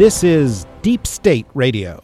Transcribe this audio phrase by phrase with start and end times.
[0.00, 2.02] This is Deep State Radio,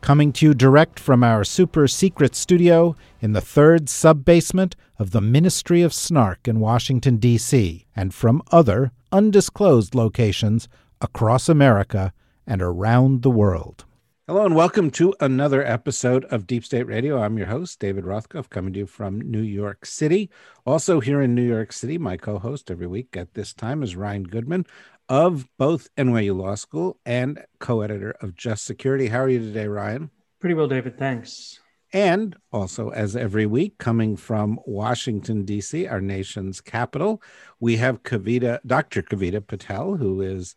[0.00, 5.10] coming to you direct from our super secret studio in the third sub basement of
[5.10, 10.66] the Ministry of Snark in Washington, D.C., and from other undisclosed locations
[11.02, 12.14] across America
[12.46, 13.84] and around the world.
[14.28, 17.22] Hello and welcome to another episode of Deep State Radio.
[17.22, 20.30] I'm your host, David Rothkopf, coming to you from New York City.
[20.64, 23.94] Also, here in New York City, my co host every week at this time is
[23.94, 24.66] Ryan Goodman
[25.08, 29.08] of both NYU Law School and co editor of Just Security.
[29.08, 30.10] How are you today, Ryan?
[30.40, 30.98] Pretty well, David.
[30.98, 31.60] Thanks.
[31.92, 37.22] And also, as every week, coming from Washington, D.C., our nation's capital,
[37.60, 39.02] we have Kavita, Dr.
[39.02, 40.56] Kavita Patel, who is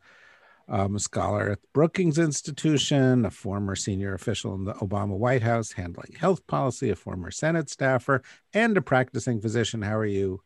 [0.67, 5.44] um, a scholar at the Brookings Institution, a former senior official in the Obama White
[5.44, 8.22] House handling health policy, a former Senate staffer,
[8.53, 9.81] and a practicing physician.
[9.81, 10.42] How are you,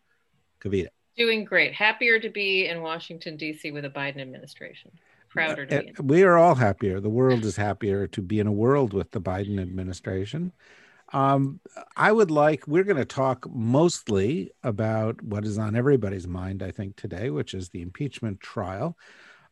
[0.62, 0.88] Kavita?
[1.16, 1.74] Doing great.
[1.74, 3.72] Happier to be in Washington, D.C.
[3.72, 4.92] with a Biden administration.
[5.30, 5.88] Prouder to be.
[5.98, 6.08] In.
[6.08, 7.00] We are all happier.
[7.00, 10.52] The world is happier to be in a world with the Biden administration.
[11.12, 11.60] Um,
[11.96, 16.72] I would like, we're going to talk mostly about what is on everybody's mind, I
[16.72, 18.98] think, today, which is the impeachment trial.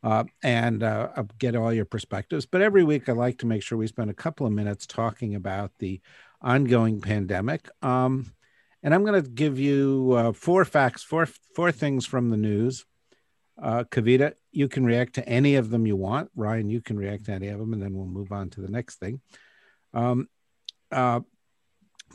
[0.04, 2.48] Uh, and uh, get all your perspectives.
[2.48, 5.36] But every week, I like to make sure we spend a couple of minutes talking
[5.36, 6.02] about the
[6.42, 7.70] ongoing pandemic.
[7.84, 8.34] Um,
[8.84, 12.86] and I'm going to give you uh, four facts, four four things from the news.
[13.62, 16.32] Uh, Kavita, you can react to any of them you want.
[16.36, 18.72] Ryan, you can react to any of them, and then we'll move on to the
[18.72, 19.22] next thing.
[19.94, 20.28] Um,
[20.92, 21.20] uh,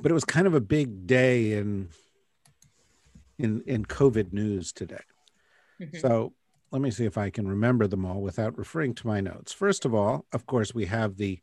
[0.00, 1.88] but it was kind of a big day in
[3.38, 5.04] in in COVID news today.
[5.80, 5.98] Mm-hmm.
[5.98, 6.32] So
[6.72, 9.52] let me see if I can remember them all without referring to my notes.
[9.52, 11.40] First of all, of course, we have the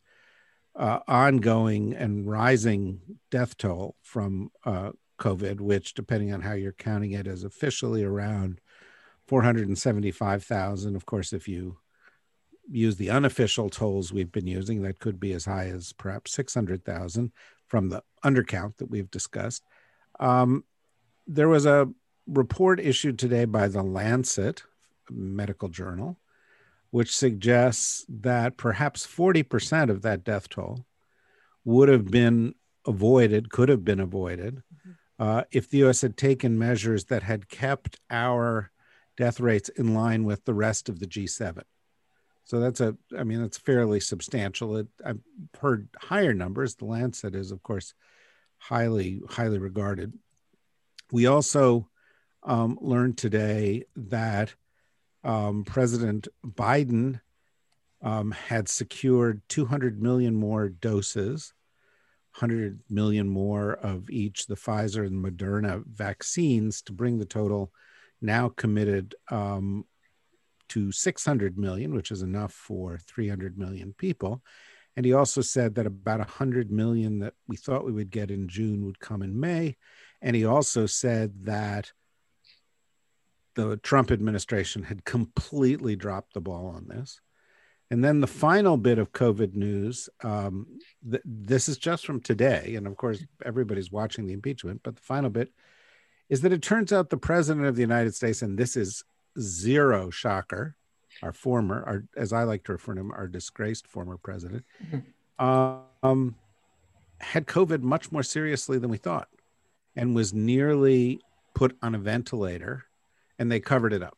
[0.76, 3.00] uh, ongoing and rising
[3.30, 4.90] death toll from uh,
[5.24, 8.60] COVID, which, depending on how you're counting it, is officially around
[9.26, 10.94] 475,000.
[10.94, 11.78] Of course, if you
[12.70, 17.32] use the unofficial tolls we've been using, that could be as high as perhaps 600,000
[17.66, 19.64] from the undercount that we've discussed.
[20.20, 20.64] Um,
[21.26, 21.88] there was a
[22.26, 24.62] report issued today by the Lancet
[25.10, 26.18] medical journal,
[26.90, 30.84] which suggests that perhaps 40% of that death toll
[31.64, 32.54] would have been
[32.86, 34.62] avoided, could have been avoided
[35.18, 38.70] uh, if the US had taken measures that had kept our
[39.16, 41.62] death rates in line with the rest of the G7.
[42.44, 44.76] So that's a, I mean, that's fairly substantial.
[44.76, 45.20] It, I've
[45.60, 46.74] heard higher numbers.
[46.74, 47.94] The Lancet is, of course,
[48.58, 50.12] highly, highly regarded.
[51.10, 51.88] We also
[52.42, 54.54] um, learned today that
[55.22, 57.20] um, President Biden
[58.02, 61.54] um, had secured 200 million more doses
[62.38, 67.72] 100 million more of each the Pfizer and Moderna vaccines to bring the total
[68.20, 69.84] now committed um,
[70.68, 74.42] to 600 million, which is enough for 300 million people.
[74.96, 78.48] And he also said that about 100 million that we thought we would get in
[78.48, 79.76] June would come in May.
[80.22, 81.92] And he also said that
[83.54, 87.20] the Trump administration had completely dropped the ball on this.
[87.90, 90.66] And then the final bit of COVID news um,
[91.08, 92.74] th- this is just from today.
[92.76, 94.80] And of course, everybody's watching the impeachment.
[94.82, 95.50] But the final bit
[96.28, 99.04] is that it turns out the president of the United States, and this is
[99.38, 100.74] zero shocker,
[101.22, 105.46] our former, our, as I like to refer to him, our disgraced former president, mm-hmm.
[106.02, 106.36] um,
[107.20, 109.28] had COVID much more seriously than we thought
[109.96, 111.20] and was nearly
[111.54, 112.84] put on a ventilator
[113.38, 114.16] and they covered it up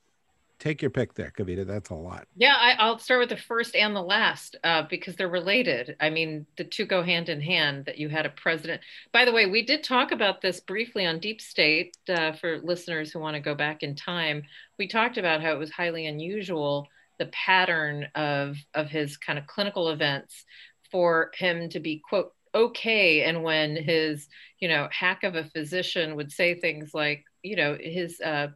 [0.58, 1.66] take your pick there, Kavita.
[1.66, 2.26] That's a lot.
[2.36, 5.96] Yeah, I, will start with the first and the last uh, because they're related.
[6.00, 7.84] I mean, the two go hand in hand.
[7.86, 8.80] That you had a president.
[9.12, 13.12] By the way, we did talk about this briefly on Deep State uh, for listeners
[13.12, 14.42] who want to go back in time.
[14.78, 16.88] We talked about how it was highly unusual
[17.18, 20.44] the pattern of of his kind of clinical events
[20.90, 24.28] for him to be quote okay and when his
[24.60, 28.48] you know hack of a physician would say things like you know his uh,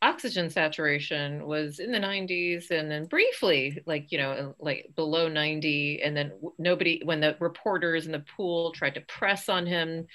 [0.00, 6.02] oxygen saturation was in the 90s and then briefly like you know like below 90
[6.02, 10.06] and then nobody when the reporters in the pool tried to press on him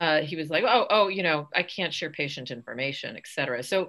[0.00, 3.88] uh, he was like oh oh you know i can't share patient information etc so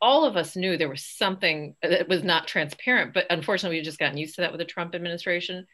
[0.00, 3.98] all of us knew there was something that was not transparent, but unfortunately, we've just
[3.98, 5.66] gotten used to that with the Trump administration.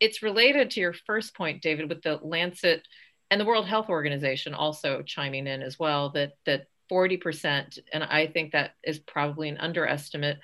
[0.00, 2.86] It's related to your first point, David, with the Lancet
[3.30, 8.26] and the World Health Organization also chiming in as well that that 40%, and I
[8.26, 10.38] think that is probably an underestimate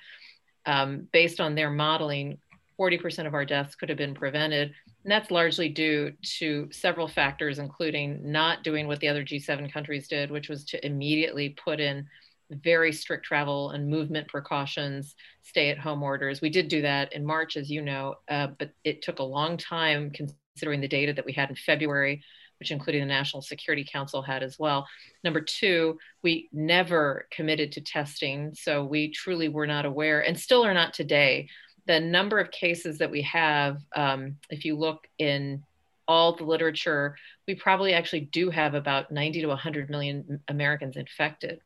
[0.65, 2.37] um, based on their modeling,
[2.79, 4.73] 40% of our deaths could have been prevented.
[5.03, 10.07] And that's largely due to several factors, including not doing what the other G7 countries
[10.07, 12.07] did, which was to immediately put in
[12.51, 16.41] very strict travel and movement precautions, stay at home orders.
[16.41, 19.57] We did do that in March, as you know, uh, but it took a long
[19.57, 22.23] time considering the data that we had in February
[22.65, 24.87] which including the National Security Council had as well.
[25.23, 28.55] Number two, we never committed to testing.
[28.55, 31.47] So we truly were not aware and still are not today.
[31.85, 35.61] The number of cases that we have, um, if you look in
[36.07, 37.15] all the literature,
[37.47, 41.59] we probably actually do have about 90 to 100 million Americans infected.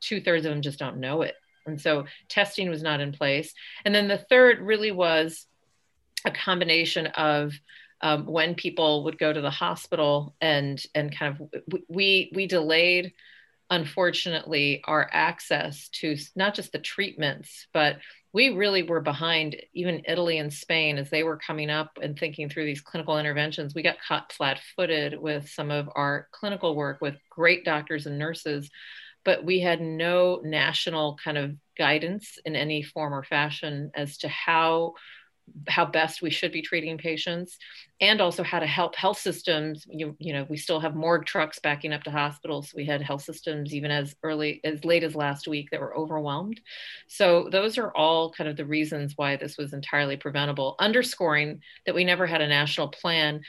[0.00, 1.34] Two thirds of them just don't know it.
[1.66, 3.52] And so testing was not in place.
[3.84, 5.46] And then the third really was
[6.24, 7.54] a combination of
[8.00, 11.48] um, when people would go to the hospital and and kind of
[11.88, 13.12] we we delayed
[13.70, 17.98] unfortunately our access to not just the treatments but
[18.32, 22.48] we really were behind even italy and spain as they were coming up and thinking
[22.48, 23.74] through these clinical interventions.
[23.74, 28.70] We got caught flat-footed with some of our clinical work with great doctors and nurses
[29.24, 34.28] but we had no national kind of guidance in any form or fashion as to
[34.28, 34.94] how
[35.68, 37.58] how best we should be treating patients
[38.00, 39.86] and also how to help health systems.
[39.90, 42.72] You, you know we still have morgue trucks backing up to hospitals.
[42.74, 46.60] We had health systems even as early as late as last week that were overwhelmed.
[47.06, 50.76] So those are all kind of the reasons why this was entirely preventable.
[50.78, 53.40] Underscoring that we never had a national plan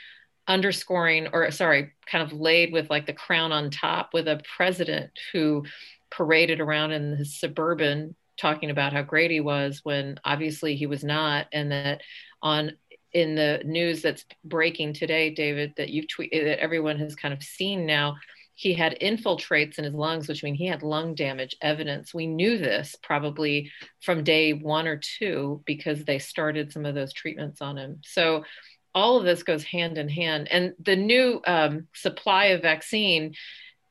[0.48, 5.10] underscoring or sorry kind of laid with like the crown on top with a president
[5.32, 5.64] who
[6.10, 11.04] paraded around in his suburban talking about how great he was when obviously he was
[11.04, 12.00] not, and that
[12.42, 12.72] on
[13.12, 17.42] in the news that's breaking today, David, that you've tweeted that everyone has kind of
[17.42, 18.16] seen now.
[18.54, 22.14] He had infiltrates in his lungs, which means he had lung damage evidence.
[22.14, 23.72] We knew this probably
[24.02, 28.00] from day one or two because they started some of those treatments on him.
[28.04, 28.44] So
[28.94, 30.48] all of this goes hand in hand.
[30.50, 33.34] And the new um, supply of vaccine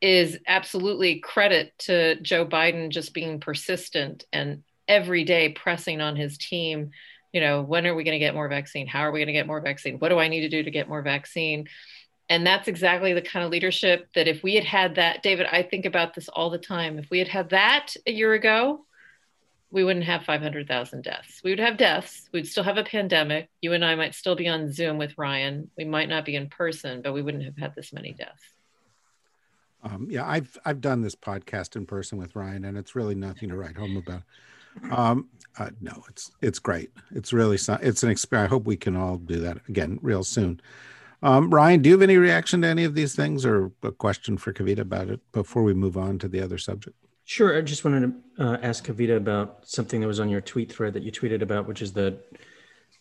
[0.02, 6.38] is absolutely credit to Joe Biden just being persistent and every day pressing on his
[6.38, 6.92] team.
[7.34, 8.88] You know, when are we going to get more vaccine?
[8.88, 10.00] How are we going to get more vaccine?
[10.00, 11.68] What do I need to do to get more vaccine?
[12.30, 15.64] And that's exactly the kind of leadership that if we had had that, David, I
[15.64, 16.98] think about this all the time.
[17.00, 18.86] If we had had that a year ago,
[19.72, 21.42] we wouldn't have 500,000 deaths.
[21.44, 22.28] We would have deaths.
[22.32, 23.50] We'd still have a pandemic.
[23.62, 25.70] You and I might still be on Zoom with Ryan.
[25.78, 28.54] We might not be in person, but we wouldn't have had this many deaths.
[29.84, 33.50] Um, yeah, I've I've done this podcast in person with Ryan, and it's really nothing
[33.50, 34.24] to write home about.
[34.92, 36.92] Um, uh, no, it's it's great.
[37.12, 38.48] It's really it's an experience.
[38.48, 40.62] I hope we can all do that again real soon.
[41.22, 44.38] Um, Ryan, do you have any reaction to any of these things, or a question
[44.38, 46.96] for Kavita about it before we move on to the other subject?
[47.26, 47.58] Sure.
[47.58, 50.94] I just wanted to uh, ask Kavita about something that was on your tweet thread
[50.94, 52.18] that you tweeted about, which is the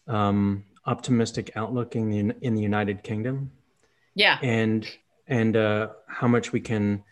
[0.06, 3.52] um, optimistic outlook in the in the United Kingdom.
[4.14, 4.38] Yeah.
[4.42, 4.86] And
[5.28, 7.04] and uh, how much we can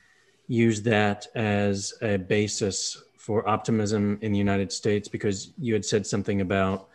[0.48, 6.06] use that as a basis for optimism in the United States, because you had said
[6.06, 6.88] something about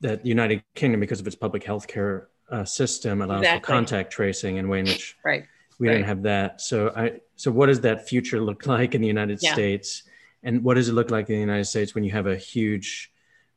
[0.00, 3.60] that the United Kingdom, because of its public health care uh, system, allows exactly.
[3.60, 5.44] for contact tracing in a way in which right.
[5.78, 5.94] we right.
[5.94, 6.60] don't have that.
[6.60, 9.52] So, I so what does that future look like in the United yeah.
[9.52, 10.02] States,
[10.42, 13.12] and what does it look like in the United States when you have a huge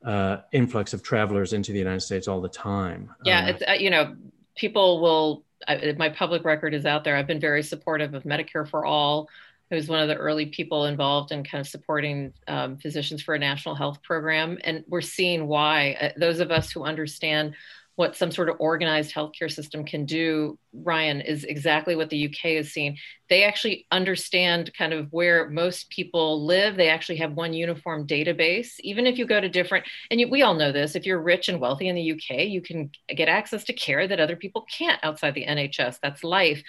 [0.05, 3.13] uh, influx of travelers into the United States all the time?
[3.25, 4.15] Yeah, uh, it's uh, you know
[4.55, 7.15] people will I, my public record is out there.
[7.15, 9.29] I've been very supportive of Medicare for All.
[9.71, 13.35] I was one of the early people involved in kind of supporting um, physicians for
[13.35, 14.57] a national health program.
[14.63, 15.95] And we're seeing why.
[16.01, 17.55] Uh, those of us who understand
[17.99, 22.51] what some sort of organized healthcare system can do, Ryan, is exactly what the UK
[22.51, 22.95] is seeing.
[23.27, 26.77] They actually understand kind of where most people live.
[26.77, 28.79] They actually have one uniform database.
[28.79, 31.49] Even if you go to different, and you, we all know this, if you're rich
[31.49, 35.03] and wealthy in the UK, you can get access to care that other people can't
[35.03, 35.97] outside the NHS.
[36.01, 36.63] That's life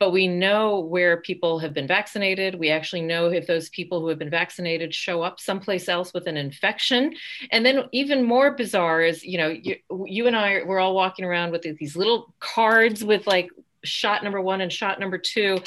[0.00, 2.54] but we know where people have been vaccinated.
[2.54, 6.26] We actually know if those people who have been vaccinated show up someplace else with
[6.26, 7.14] an infection.
[7.52, 9.76] And then even more bizarre is, you know, you,
[10.06, 13.50] you and I, we're all walking around with these little cards with like
[13.84, 15.58] shot number one and shot number two.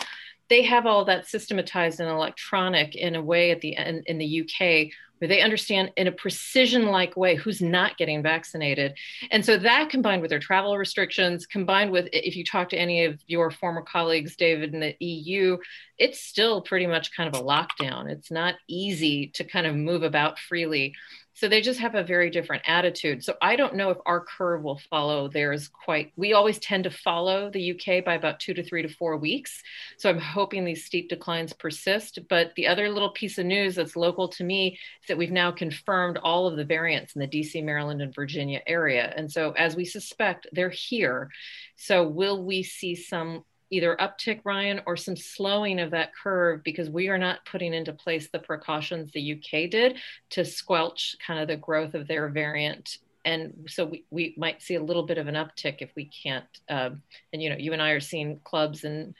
[0.49, 4.41] They have all that systematized and electronic in a way at the end in the
[4.41, 8.93] UK where they understand in a precision like way who's not getting vaccinated.
[9.31, 13.05] And so that combined with their travel restrictions, combined with if you talk to any
[13.05, 15.57] of your former colleagues, David, in the EU,
[15.97, 18.09] it's still pretty much kind of a lockdown.
[18.09, 20.93] It's not easy to kind of move about freely.
[21.35, 23.23] So they just have a very different attitude.
[23.23, 26.13] So I don't know if our curve will follow theirs quite.
[26.15, 29.63] We always tend to follow the UK by about two to three to four weeks.
[29.97, 32.19] So I'm hoping these steep declines persist.
[32.29, 36.17] But the other little piece of news that's local to me that we've now confirmed
[36.17, 39.13] all of the variants in the DC, Maryland, and Virginia area.
[39.15, 41.29] And so as we suspect, they're here.
[41.75, 46.89] So will we see some either uptick, Ryan, or some slowing of that curve because
[46.89, 49.97] we are not putting into place the precautions the UK did
[50.29, 52.99] to squelch kind of the growth of their variant.
[53.25, 56.45] And so we, we might see a little bit of an uptick if we can't.
[56.69, 59.15] Um, and, you know, you and I are seeing clubs and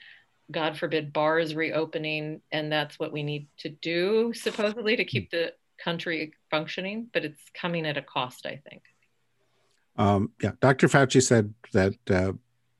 [0.51, 5.53] God forbid bars reopening, and that's what we need to do supposedly to keep the
[5.83, 8.83] country functioning, but it's coming at a cost, I think.
[9.97, 10.87] Um, yeah, Dr.
[10.87, 12.33] Fauci said that uh,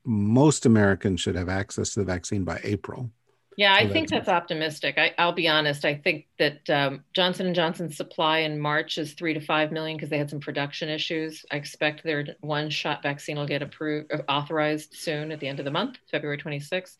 [0.04, 3.10] most Americans should have access to the vaccine by April.
[3.56, 4.98] Yeah, so I think that's, that's optimistic.
[4.98, 5.84] I, will be honest.
[5.84, 9.96] I think that um, Johnson and Johnson's supply in March is three to five million
[9.96, 11.44] because they had some production issues.
[11.50, 15.64] I expect their one-shot vaccine will get approved, uh, authorized soon at the end of
[15.64, 16.94] the month, February 26th.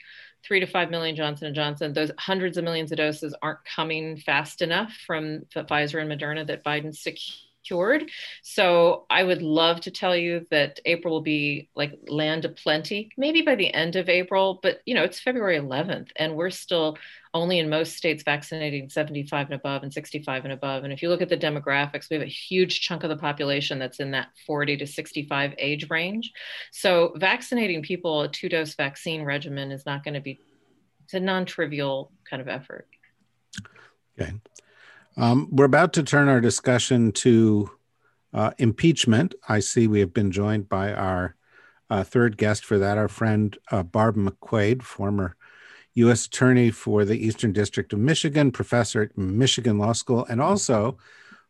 [0.46, 1.92] Three to five million Johnson and Johnson.
[1.94, 6.62] Those hundreds of millions of doses aren't coming fast enough from Pfizer and Moderna that
[6.62, 8.11] Biden secured cured.
[8.42, 13.11] So I would love to tell you that April will be like land of plenty,
[13.16, 16.97] maybe by the end of April, but you know, it's February 11th and we're still
[17.35, 20.85] only in most states vaccinating 75 and above and 65 and above.
[20.85, 23.80] And if you look at the demographics, we have a huge chunk of the population
[23.80, 26.33] that's in that 40 to 65 age range.
[26.71, 30.38] So vaccinating people a two dose vaccine regimen is not going to be,
[31.04, 32.87] it's a non trivial kind of effort.
[34.18, 34.33] Okay.
[35.16, 37.71] Um, we're about to turn our discussion to
[38.33, 39.35] uh, impeachment.
[39.49, 41.37] I see we have been joined by our
[41.90, 45.37] uh, third guest for that, our friend uh, Barb McQuade, former
[45.94, 46.26] U.S.
[46.26, 50.99] Attorney for the Eastern District of Michigan, professor at Michigan Law School, and also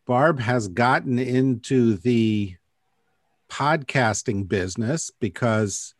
[0.06, 2.56] Barb has gotten into the
[3.49, 5.94] podcasting business because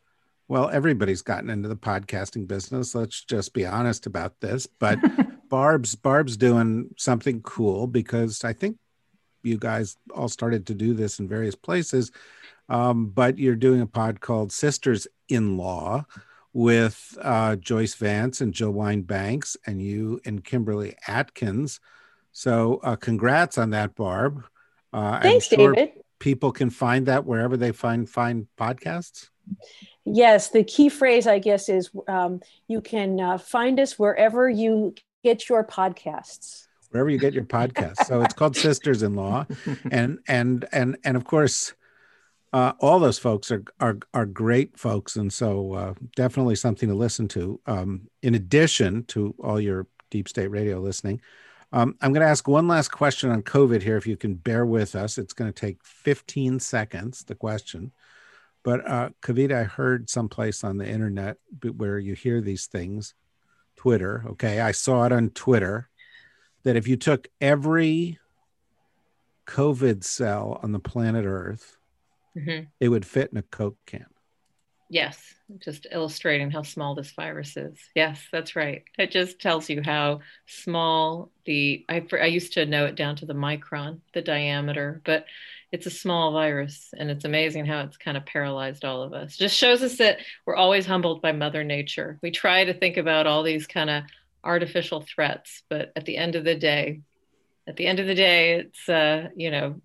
[0.47, 4.99] well everybody's gotten into the podcasting business let's just be honest about this but
[5.49, 8.77] Barb's Barb's doing something cool because I think
[9.43, 12.11] you guys all started to do this in various places.
[12.67, 16.05] Um, but you're doing a pod called Sisters in Law
[16.51, 21.79] with uh, Joyce Vance and Jill Wine-Banks and you and Kimberly Atkins.
[22.31, 24.45] So uh, congrats on that, Barb.
[24.91, 25.93] Uh, Thanks, sure David.
[26.17, 29.29] People can find that wherever they find find podcasts.
[30.05, 34.95] Yes, the key phrase, I guess, is um, you can uh, find us wherever you
[35.25, 36.67] get your podcasts.
[36.91, 38.05] Wherever you get your podcasts.
[38.05, 39.45] So it's called sisters in law
[39.91, 41.73] and and and and of course
[42.53, 45.15] uh, all those folks are, are are great folks.
[45.17, 47.59] And so uh, definitely something to listen to.
[47.65, 51.19] Um, in addition to all your deep state radio listening
[51.71, 54.65] um, i'm going to ask one last question on covid here if you can bear
[54.65, 55.17] with us.
[55.17, 57.91] It's going to take 15 seconds the question.
[58.63, 61.37] But uh, kavita i heard someplace on the internet
[61.75, 63.15] where you hear these things
[63.85, 64.25] Twitter.
[64.31, 64.59] Okay.
[64.59, 65.87] I saw it on Twitter
[66.63, 68.17] that if you took every
[69.45, 71.77] COVID cell on the planet Earth,
[72.35, 72.65] mm-hmm.
[72.79, 74.07] it would fit in a Coke can.
[74.89, 77.77] Yes, just illustrating how small this virus is.
[77.93, 78.85] Yes, that's right.
[78.97, 83.27] It just tells you how small the I, I used to know it down to
[83.27, 85.25] the micron, the diameter, but
[85.75, 89.35] it's a small virus and it's amazing how it's kind of paralyzed all of us.
[89.35, 92.17] Just shows us that we're always humbled by mother nature.
[92.21, 94.03] We try to think about all these kind of
[94.45, 97.01] artificial threats but at the end of the day
[97.67, 99.81] at the end of the day it's uh you know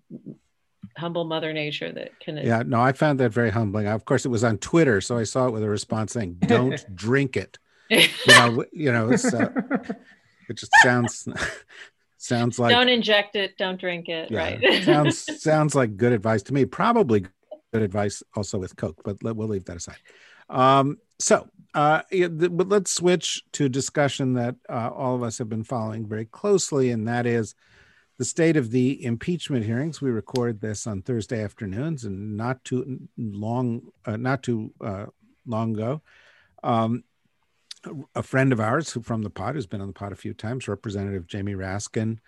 [0.95, 3.87] humble mother nature that can yeah no i found that very humbling.
[3.87, 6.85] Of course it was on twitter so i saw it with a response saying don't
[6.95, 7.57] drink it.
[7.89, 9.49] You know you know uh,
[10.47, 11.27] it just sounds
[12.21, 14.83] sounds like don't inject it don't drink it yeah, right?
[14.83, 16.65] Sounds sounds like good advice to me.
[16.65, 17.25] Probably
[17.73, 19.97] good advice also with coke but let, we'll leave that aside.
[20.49, 25.63] Um, so uh, but let's switch to discussion that uh, all of us have been
[25.63, 27.55] following very closely and that is
[28.17, 30.01] the state of the impeachment hearings.
[30.01, 35.07] We record this on thursday afternoons and not too long uh, not too uh,
[35.47, 36.01] long ago.
[36.63, 37.03] Um,
[38.15, 40.33] a friend of ours who from the pod who's been on the pod a few
[40.33, 42.19] times, Representative Jamie Raskin,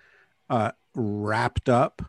[0.50, 2.02] uh, wrapped up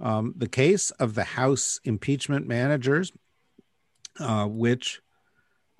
[0.00, 3.12] um, the case of the House impeachment managers,
[4.20, 5.00] uh, which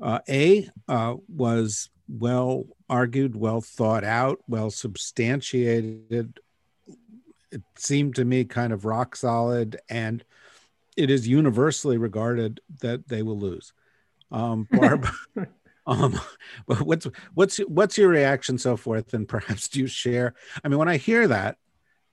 [0.00, 6.40] uh, a uh, was well argued, well thought out, well substantiated,
[7.50, 10.24] it seemed to me kind of rock solid, and
[10.96, 13.72] it is universally regarded that they will lose.
[14.30, 15.06] Um, Barb,
[15.88, 16.20] um,
[16.66, 20.34] but what's what's what's your reaction so forth, and perhaps do you share?
[20.62, 21.56] I mean, when I hear that,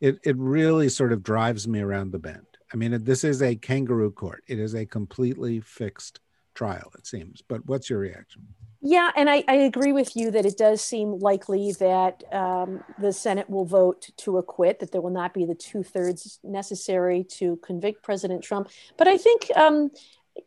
[0.02, 2.48] it it really sort of drives me around the bend.
[2.74, 4.44] I mean, this is a kangaroo court.
[4.48, 6.20] It is a completely fixed
[6.56, 7.44] trial, it seems.
[7.48, 8.48] But what's your reaction?
[8.82, 13.12] Yeah, and I, I agree with you that it does seem likely that um, the
[13.12, 17.58] Senate will vote to acquit, that there will not be the two thirds necessary to
[17.58, 18.70] convict President Trump.
[18.98, 19.90] But I think, um,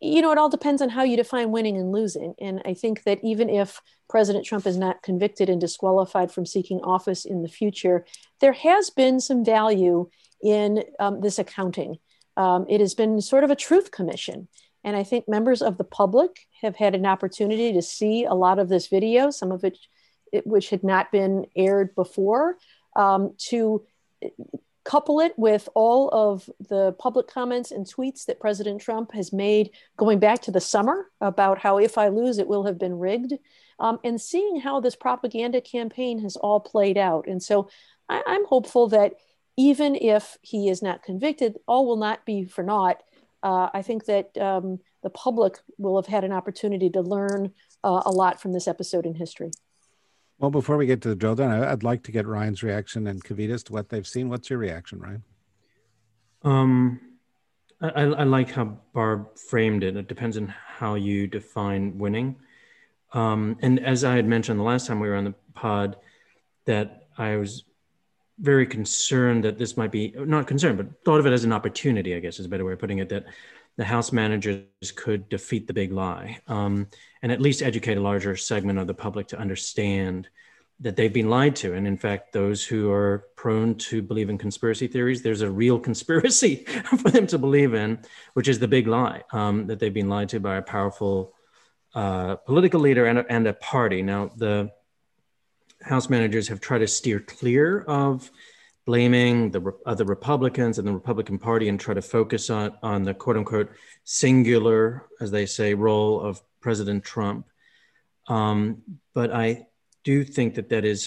[0.00, 2.34] you know, it all depends on how you define winning and losing.
[2.40, 6.80] And I think that even if President Trump is not convicted and disqualified from seeking
[6.80, 8.04] office in the future,
[8.40, 10.08] there has been some value
[10.42, 11.96] in um, this accounting.
[12.36, 14.48] Um, it has been sort of a truth commission.
[14.84, 18.58] And I think members of the public have had an opportunity to see a lot
[18.58, 19.78] of this video, some of it,
[20.32, 22.56] it which had not been aired before,
[22.94, 23.84] um, to
[24.88, 29.70] couple it with all of the public comments and tweets that President Trump has made
[29.96, 33.34] going back to the summer about how if I lose, it will have been rigged,
[33.78, 37.26] um, and seeing how this propaganda campaign has all played out.
[37.28, 37.68] And so
[38.08, 39.12] I, I'm hopeful that
[39.56, 43.02] even if he is not convicted, all will not be for naught
[43.42, 47.52] uh, I think that um, the public will have had an opportunity to learn
[47.84, 49.50] uh, a lot from this episode in history.
[50.38, 53.22] Well, before we get to the drill down, I'd like to get Ryan's reaction and
[53.22, 54.28] Kavita's to what they've seen.
[54.28, 55.24] What's your reaction, Ryan?
[56.44, 57.00] Um,
[57.80, 59.96] I, I like how Barb framed it.
[59.96, 62.36] It depends on how you define winning.
[63.12, 65.96] Um, and as I had mentioned the last time we were on the pod,
[66.66, 67.64] that I was
[68.38, 72.14] very concerned that this might be not concerned, but thought of it as an opportunity,
[72.14, 73.24] I guess is a better way of putting it, that
[73.78, 76.88] the House managers could defeat the big lie um,
[77.22, 80.28] and at least educate a larger segment of the public to understand
[80.80, 81.74] that they've been lied to.
[81.74, 85.78] And in fact, those who are prone to believe in conspiracy theories, there's a real
[85.88, 86.56] conspiracy
[86.98, 88.00] for them to believe in,
[88.34, 91.32] which is the big lie um, that they've been lied to by a powerful
[91.94, 94.02] uh, political leader and a, and a party.
[94.02, 94.72] Now, the
[95.82, 98.28] House managers have tried to steer clear of
[98.88, 103.12] blaming the other Republicans and the Republican Party and try to focus on, on the
[103.12, 103.70] quote unquote
[104.04, 107.46] singular, as they say, role of President Trump.
[108.28, 108.80] Um,
[109.12, 109.66] but I
[110.04, 111.06] do think that that is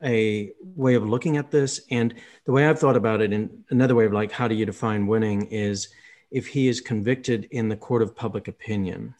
[0.00, 1.80] a way of looking at this.
[1.90, 2.14] And
[2.44, 5.08] the way I've thought about it, in another way of like, how do you define
[5.08, 5.88] winning is
[6.30, 9.12] if he is convicted in the court of public opinion.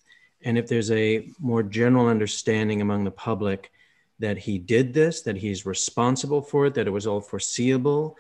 [0.45, 3.73] And if there's a more general understanding among the public
[4.19, 8.17] that he did this, that he's responsible for it, that it was all foreseeable,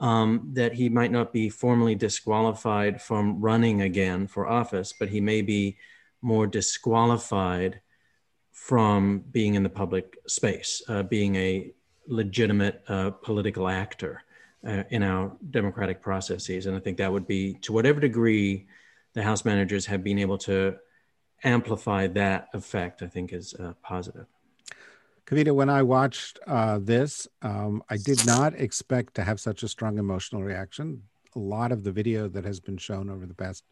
[0.00, 5.20] um, that he might not be formally disqualified from running again for office, but he
[5.20, 5.76] may be
[6.22, 7.80] more disqualified
[8.52, 11.72] from being in the public space, uh, being a
[12.06, 14.22] legitimate uh, political actor
[14.66, 16.66] uh, in our democratic processes.
[16.66, 18.66] And I think that would be, to whatever degree
[19.12, 20.76] the House managers have been able to
[21.42, 24.26] amplify that effect, I think is uh, positive.
[25.26, 29.68] Kavita, when I watched uh, this, um, I did not expect to have such a
[29.68, 31.02] strong emotional reaction.
[31.34, 33.64] A lot of the video that has been shown over the past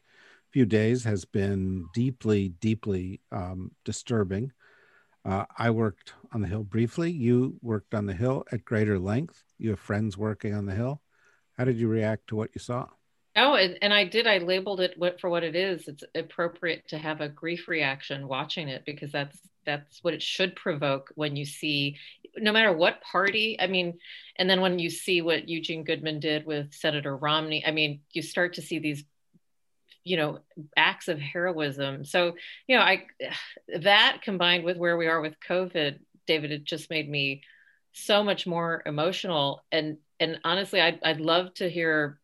[0.51, 4.53] few days has been deeply, deeply um, disturbing.
[5.25, 7.11] Uh, I worked on the Hill briefly.
[7.11, 9.43] You worked on the Hill at greater length.
[9.59, 11.03] You have friends working on the Hill.
[11.59, 12.87] How did you react to what you saw?
[13.37, 14.27] Oh, and, and I did.
[14.27, 15.87] I labeled it for what it is.
[15.87, 20.57] It's appropriate to have a grief reaction watching it because that's that's what it should
[20.57, 21.97] provoke when you see
[22.37, 23.99] no matter what party i mean
[24.37, 28.23] and then when you see what eugene goodman did with senator romney i mean you
[28.23, 29.05] start to see these
[30.05, 30.41] you know
[30.77, 32.05] acts of heroism.
[32.05, 32.35] So
[32.67, 33.07] you know i
[33.81, 37.43] that combined with where we are with covid david it just made me
[37.95, 39.63] so much more emotional.
[39.71, 42.19] And and honestly i'd, I'd love to hear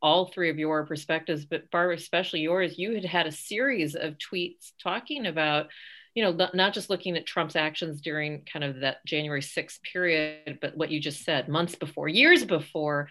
[0.00, 4.18] all three of your perspectives but barbara especially yours you had had a series of
[4.18, 5.68] tweets talking about
[6.14, 10.58] you know, not just looking at Trump's actions during kind of that January 6th period,
[10.60, 13.08] but what you just said, months before, years before.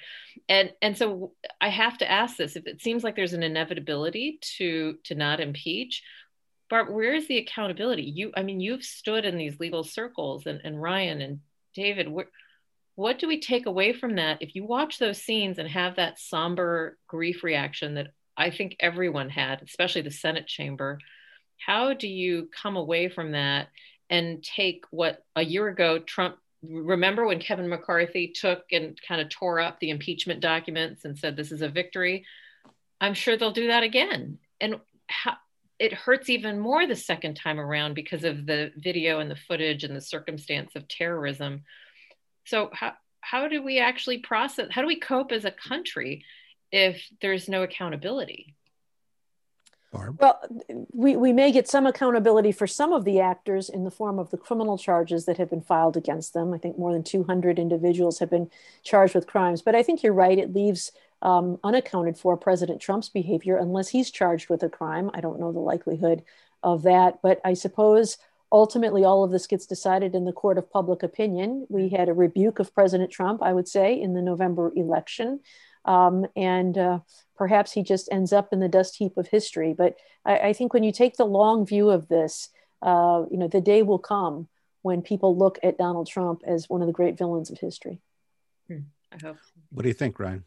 [0.47, 4.39] And and so I have to ask this, if it seems like there's an inevitability
[4.57, 6.03] to to not impeach,
[6.69, 8.03] Barb, where is the accountability?
[8.03, 11.39] You, I mean, you've stood in these legal circles and, and Ryan and
[11.75, 12.27] David, where,
[12.95, 14.41] what do we take away from that?
[14.41, 19.29] If you watch those scenes and have that somber grief reaction that I think everyone
[19.29, 20.99] had, especially the Senate chamber,
[21.65, 23.69] how do you come away from that
[24.10, 29.30] and take what a year ago Trump remember when Kevin McCarthy took and kind of
[29.30, 32.26] tore up the impeachment documents and said this is a victory?
[33.00, 34.38] I'm sure they'll do that again.
[34.60, 34.76] And
[35.08, 35.38] how,
[35.80, 39.84] it hurts even more the second time around because of the video and the footage
[39.84, 41.63] and the circumstance of terrorism.
[42.45, 46.26] So how how do we actually process how do we cope as a country
[46.71, 48.56] if there's no accountability
[49.91, 50.17] Barb?
[50.19, 50.39] Well,
[50.93, 54.32] we, we may get some accountability for some of the actors in the form of
[54.32, 56.54] the criminal charges that have been filed against them.
[56.54, 58.49] I think more than 200 individuals have been
[58.84, 59.62] charged with crimes.
[59.62, 60.38] But I think you're right.
[60.38, 65.12] It leaves um, unaccounted for President Trump's behavior unless he's charged with a crime.
[65.13, 66.23] I don't know the likelihood
[66.63, 67.21] of that.
[67.21, 68.17] But I suppose
[68.51, 71.65] ultimately all of this gets decided in the court of public opinion.
[71.69, 75.41] We had a rebuke of President Trump, I would say, in the November election.
[75.86, 77.00] Um, and uh,
[77.36, 79.74] perhaps he just ends up in the dust heap of history.
[79.74, 82.50] But I, I think when you take the long view of this,
[82.82, 84.48] uh, you know, the day will come
[84.82, 88.00] when people look at Donald Trump as one of the great villains of history.
[88.67, 88.80] Hmm.
[89.12, 89.38] I hope.
[89.72, 90.44] What do you think, Ryan?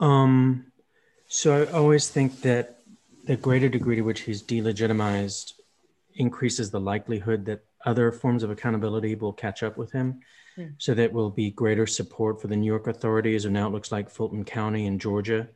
[0.00, 0.72] Um,
[1.26, 2.78] so I always think that
[3.24, 5.52] the greater degree to which he's delegitimized
[6.14, 10.20] increases the likelihood that other forms of accountability will catch up with him.
[10.58, 10.74] Mm.
[10.78, 13.92] So that will be greater support for the New York authorities, or now it looks
[13.92, 15.48] like Fulton County in Georgia,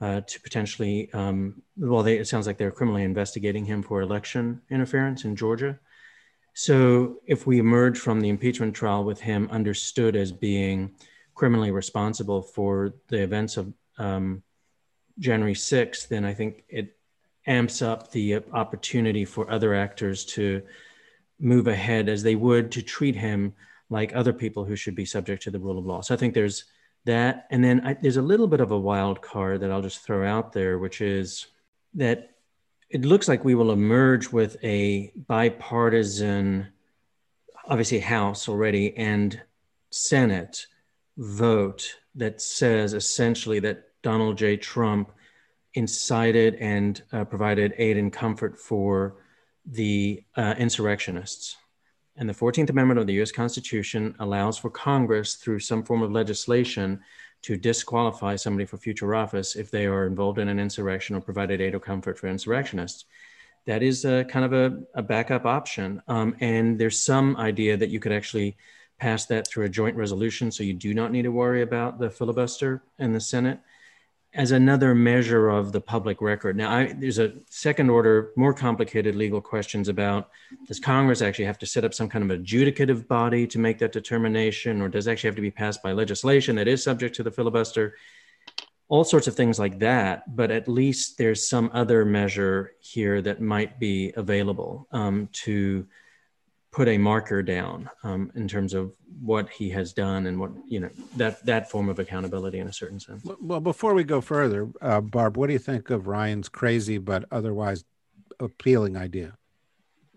[0.00, 4.60] uh, to potentially, um, well, they, it sounds like they're criminally investigating him for election
[4.70, 5.78] interference in Georgia.
[6.54, 10.94] So if we emerge from the impeachment trial with him understood as being
[11.34, 14.42] criminally responsible for the events of um,
[15.18, 16.96] January 6th, then I think it
[17.46, 20.62] amps up the opportunity for other actors to
[21.40, 23.52] move ahead as they would to treat him
[23.90, 26.00] like other people who should be subject to the rule of law.
[26.00, 26.64] So I think there's
[27.04, 27.46] that.
[27.50, 30.26] And then I, there's a little bit of a wild card that I'll just throw
[30.26, 31.46] out there, which is
[31.94, 32.30] that
[32.90, 36.68] it looks like we will emerge with a bipartisan,
[37.66, 39.40] obviously, House already and
[39.90, 40.66] Senate
[41.16, 44.56] vote that says essentially that Donald J.
[44.56, 45.12] Trump
[45.74, 49.16] incited and uh, provided aid and comfort for
[49.66, 51.56] the uh, insurrectionists.
[52.16, 56.12] And the 14th Amendment of the US Constitution allows for Congress, through some form of
[56.12, 57.00] legislation,
[57.42, 61.60] to disqualify somebody for future office if they are involved in an insurrection or provided
[61.60, 63.04] aid or comfort for insurrectionists.
[63.66, 66.02] That is a kind of a, a backup option.
[66.08, 68.56] Um, and there's some idea that you could actually
[68.98, 72.10] pass that through a joint resolution so you do not need to worry about the
[72.10, 73.58] filibuster in the Senate
[74.34, 76.56] as another measure of the public record.
[76.56, 80.30] Now, I, there's a second order, more complicated legal questions about
[80.66, 83.92] does Congress actually have to set up some kind of adjudicative body to make that
[83.92, 87.22] determination, or does it actually have to be passed by legislation that is subject to
[87.22, 87.94] the filibuster?
[88.88, 93.40] All sorts of things like that, but at least there's some other measure here that
[93.40, 95.86] might be available um, to
[96.74, 100.80] put a marker down um, in terms of what he has done and what you
[100.80, 103.24] know that that form of accountability in a certain sense.
[103.40, 107.24] Well, before we go further, uh, Barb, what do you think of Ryan's crazy but
[107.30, 107.84] otherwise
[108.40, 109.38] appealing idea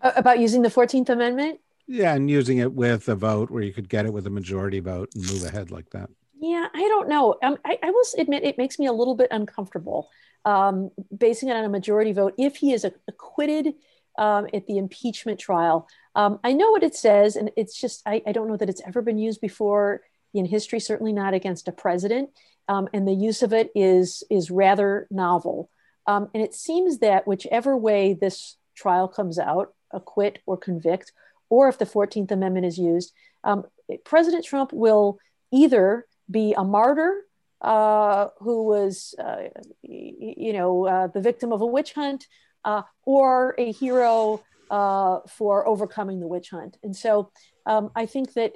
[0.02, 1.60] about using the Fourteenth Amendment?
[1.86, 4.80] Yeah, and using it with a vote where you could get it with a majority
[4.80, 6.10] vote and move ahead like that.
[6.40, 7.36] Yeah, I don't know.
[7.42, 10.08] Um, I, I, will admit it makes me a little bit uncomfortable
[10.44, 12.34] um, basing it on a majority vote.
[12.36, 13.74] If he is acquitted
[14.18, 18.20] um, at the impeachment trial, um, I know what it says, and it's just, I,
[18.26, 20.00] I, don't know that it's ever been used before
[20.34, 22.30] in history, certainly not against a president.
[22.66, 25.70] Um, and the use of it is, is rather novel.
[26.08, 31.12] Um, and it seems that whichever way this trial comes out, acquit or convict,
[31.50, 33.12] or if the 14th Amendment is used,
[33.44, 33.64] um,
[34.04, 35.20] President Trump will
[35.52, 37.22] either be a martyr
[37.60, 39.50] uh, who was, uh,
[39.82, 42.26] you know, uh, the victim of a witch hunt,
[42.64, 46.78] uh, or a hero uh, for overcoming the witch hunt.
[46.82, 47.30] And so
[47.66, 48.52] um, I think that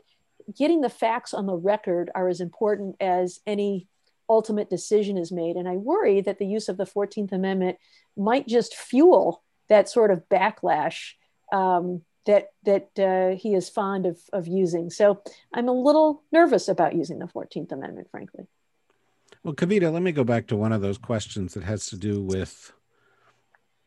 [0.56, 3.88] getting the facts on the record are as important as any
[4.28, 5.56] ultimate decision is made.
[5.56, 7.78] And I worry that the use of the 14th Amendment
[8.16, 11.12] might just fuel that sort of backlash
[11.52, 14.90] um, that, that uh, he is fond of, of using.
[14.90, 15.22] So
[15.52, 18.46] I'm a little nervous about using the 14th Amendment, frankly.
[19.42, 22.22] Well, Kavita, let me go back to one of those questions that has to do
[22.22, 22.72] with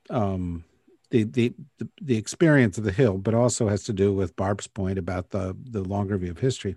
[0.10, 0.66] um,
[1.10, 1.54] the, the
[2.02, 5.56] the experience of the hill, but also has to do with Barb's point about the
[5.64, 6.76] the longer view of history.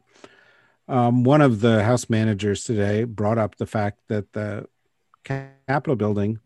[0.86, 4.66] Um, one of the house managers today brought up the fact that the
[5.24, 6.40] Capitol building,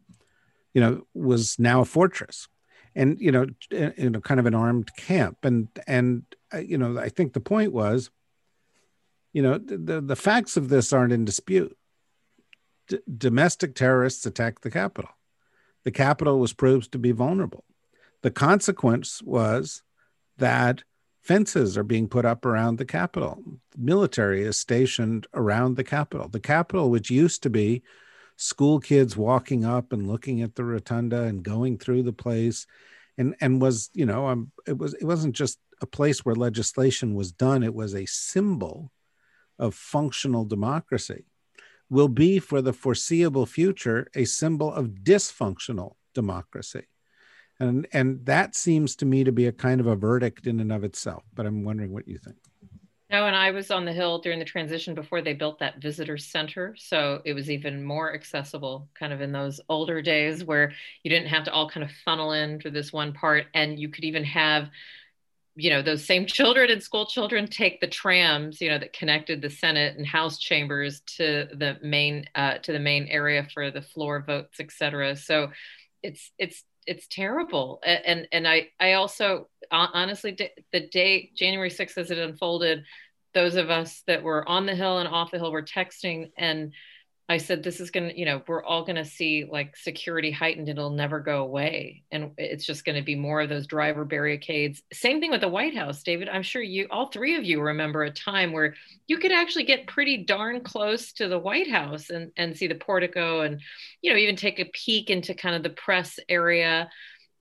[0.74, 2.48] you know, was now a fortress,
[2.94, 6.98] and you know, in a kind of an armed camp, and and uh, you know,
[6.98, 8.10] I think the point was,
[9.32, 11.76] you know, the the facts of this aren't in dispute.
[12.88, 15.10] D- domestic terrorists attacked the Capitol.
[15.84, 17.64] The Capitol was proved to be vulnerable
[18.22, 19.82] the consequence was
[20.38, 20.82] that
[21.22, 23.42] fences are being put up around the Capitol.
[23.76, 26.28] military is stationed around the Capitol.
[26.28, 27.82] The Capitol, which used to be
[28.36, 32.66] school kids walking up and looking at the rotunda and going through the place,
[33.18, 37.14] and and was you know um, it was it wasn't just a place where legislation
[37.14, 37.62] was done.
[37.62, 38.90] It was a symbol
[39.58, 41.24] of functional democracy
[41.92, 46.84] will be for the foreseeable future a symbol of dysfunctional democracy.
[47.62, 50.72] And, and that seems to me to be a kind of a verdict in and
[50.72, 51.22] of itself.
[51.34, 52.36] But I'm wondering what you think.
[53.08, 56.16] No, and I was on the Hill during the transition before they built that visitor
[56.16, 56.74] center.
[56.78, 60.72] So it was even more accessible, kind of in those older days where
[61.04, 63.46] you didn't have to all kind of funnel in through this one part.
[63.52, 64.70] And you could even have,
[65.54, 69.42] you know, those same children and school children take the trams, you know, that connected
[69.42, 73.82] the Senate and House chambers to the main uh, to the main area for the
[73.82, 75.14] floor votes, et cetera.
[75.14, 75.52] So
[76.02, 77.80] it's it's it's terrible.
[77.84, 80.36] And and i i also honestly
[80.72, 82.84] the day january 6th as it unfolded
[83.32, 86.72] those of us that were on the hill and off the hill were texting and
[87.28, 90.30] I said, this is going to, you know, we're all going to see like security
[90.30, 90.68] heightened.
[90.68, 92.02] It'll never go away.
[92.10, 94.82] And it's just going to be more of those driver barricades.
[94.92, 96.28] Same thing with the White House, David.
[96.28, 98.74] I'm sure you, all three of you remember a time where
[99.06, 102.74] you could actually get pretty darn close to the White House and, and see the
[102.74, 103.60] portico and,
[104.02, 106.90] you know, even take a peek into kind of the press area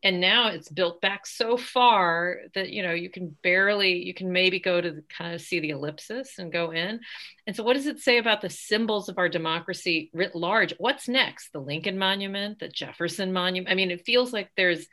[0.04, 4.32] and now it's built back so far that you know you can barely you can
[4.32, 7.00] maybe go to the, kind of see the ellipsis and go in.
[7.48, 10.74] And so what does it say about the symbols of our democracy writ large?
[10.78, 11.54] What's next?
[11.54, 13.72] The lincoln monument the jefferson monument?
[13.72, 14.88] I mean it feels like there's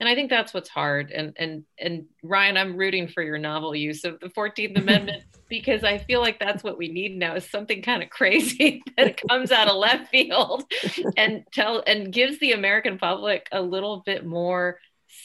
[0.00, 1.10] and i think that's what's hard.
[1.10, 5.84] And and and ryan i'm rooting for your novel use of the 14th amendment because
[5.84, 9.52] i feel like that's what we need now is something kind of crazy that comes
[9.52, 10.64] out of left field
[11.16, 14.78] and tell and gives the american public a little bit more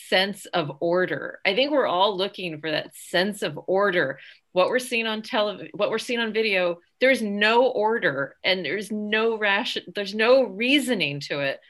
[0.09, 1.39] sense of order.
[1.45, 4.19] I think we're all looking for that sense of order.
[4.53, 8.91] What we're seeing on television what we're seeing on video there's no order and there's
[8.91, 11.61] no ration there's no reasoning to it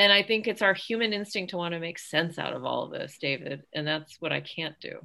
[0.00, 2.84] and I think it's our human instinct to want to make sense out of all
[2.84, 3.64] of this, David.
[3.74, 4.98] And that's what I can't do.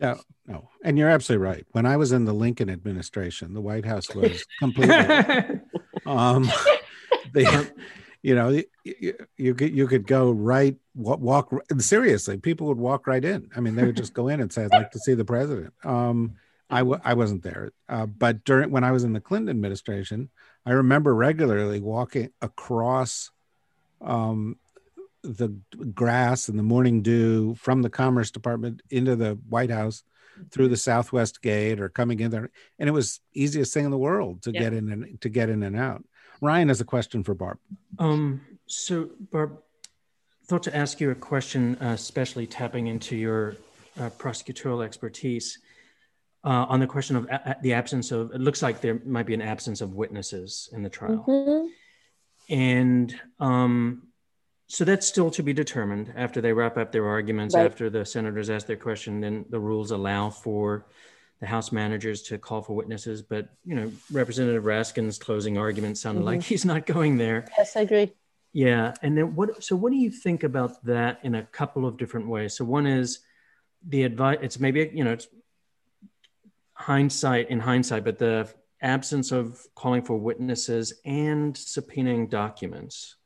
[0.00, 0.70] No, no.
[0.82, 1.66] And you're absolutely right.
[1.72, 4.96] When I was in the Lincoln administration, the White House was completely
[6.06, 6.50] um
[7.32, 7.44] they
[8.22, 13.24] you know you, you could you could go right walk seriously people would walk right
[13.24, 15.24] in i mean they would just go in and say i'd like to see the
[15.24, 16.36] president um
[16.70, 20.30] I w- I wasn't there uh, but during when i was in the clinton administration
[20.64, 23.30] i remember regularly walking across
[24.00, 24.56] um,
[25.22, 25.48] the
[25.94, 30.02] grass and the morning dew from the Commerce Department into the White House
[30.50, 33.98] through the Southwest Gate or coming in there, and it was easiest thing in the
[33.98, 34.60] world to yeah.
[34.60, 36.04] get in and to get in and out.
[36.40, 37.58] Ryan has a question for Barb.
[37.98, 39.58] Um, so Barb,
[40.46, 43.56] thought to ask you a question, uh, especially tapping into your
[44.00, 45.58] uh, prosecutorial expertise.
[46.44, 49.34] Uh, on the question of a- the absence of, it looks like there might be
[49.34, 51.24] an absence of witnesses in the trial.
[51.28, 51.66] Mm-hmm.
[52.48, 54.08] And um,
[54.66, 57.66] so that's still to be determined after they wrap up their arguments, right.
[57.66, 60.86] after the senators ask their question, then the rules allow for
[61.40, 63.22] the House managers to call for witnesses.
[63.22, 66.26] But, you know, Representative Raskin's closing argument sounded mm-hmm.
[66.26, 67.46] like he's not going there.
[67.56, 68.12] Yes, I agree.
[68.52, 68.94] Yeah.
[69.02, 72.28] And then what, so what do you think about that in a couple of different
[72.28, 72.56] ways?
[72.56, 73.20] So one is
[73.86, 75.28] the advice, it's maybe, you know, it's
[76.72, 78.48] hindsight in hindsight, but the
[78.80, 83.16] absence of calling for witnesses and subpoenaing documents.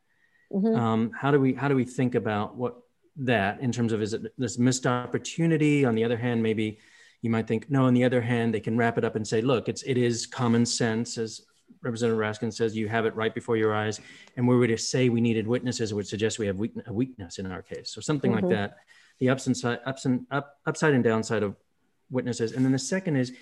[0.52, 0.74] Mm-hmm.
[0.74, 2.76] Um, how do we how do we think about what
[3.16, 5.84] that in terms of is it this missed opportunity?
[5.84, 6.78] On the other hand, maybe
[7.22, 7.84] you might think no.
[7.84, 10.26] On the other hand, they can wrap it up and say, look, it's it is
[10.26, 11.42] common sense as
[11.82, 14.00] Representative Raskin says, you have it right before your eyes.
[14.36, 16.92] And were we to say we needed witnesses, it would suggest we have weak, a
[16.92, 17.90] weakness in our case.
[17.92, 18.46] So something mm-hmm.
[18.46, 18.76] like that.
[19.18, 21.56] The ups and ups and up, upside and downside of
[22.10, 22.52] witnesses.
[22.52, 23.32] And then the second is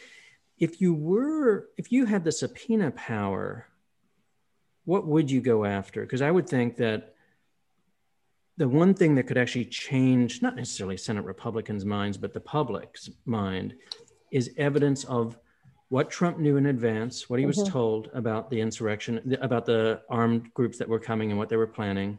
[0.61, 3.67] if you were if you had the subpoena power
[4.85, 7.15] what would you go after because i would think that
[8.59, 13.09] the one thing that could actually change not necessarily senate republicans minds but the public's
[13.25, 13.75] mind
[14.31, 15.37] is evidence of
[15.89, 17.73] what trump knew in advance what he was mm-hmm.
[17.73, 21.67] told about the insurrection about the armed groups that were coming and what they were
[21.67, 22.19] planning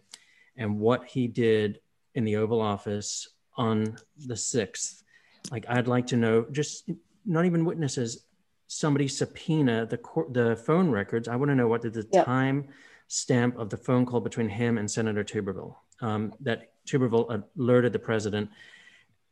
[0.58, 1.80] and what he did
[2.16, 5.04] in the oval office on the 6th
[5.52, 6.90] like i'd like to know just
[7.24, 8.26] not even witnesses
[8.72, 12.26] somebody subpoena the the phone records, I want to know what did the yep.
[12.26, 12.70] time
[13.10, 15.76] stamp of the phone call between him and Senator Tuberville.
[16.00, 18.50] Um, that Tuberville alerted the president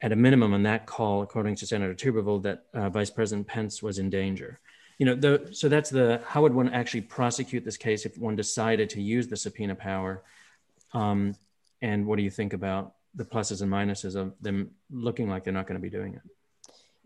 [0.01, 3.81] at a minimum on that call, according to Senator Tuberville, that uh, Vice President Pence
[3.81, 4.59] was in danger.
[4.97, 8.35] You know, the, so that's the how would one actually prosecute this case if one
[8.35, 10.21] decided to use the subpoena power?
[10.93, 11.33] Um,
[11.81, 15.53] and what do you think about the pluses and minuses of them looking like they're
[15.53, 16.21] not going to be doing it?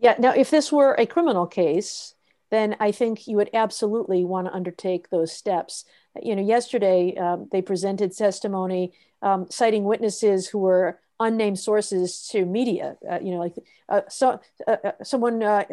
[0.00, 0.16] Yeah.
[0.18, 2.14] Now, if this were a criminal case,
[2.54, 5.84] then I think you would absolutely want to undertake those steps.
[6.22, 12.44] You know, yesterday um, they presented testimony um, citing witnesses who were unnamed sources to
[12.44, 12.96] media.
[13.08, 13.54] Uh, you know, like
[13.88, 15.64] uh, so, uh, uh someone, uh,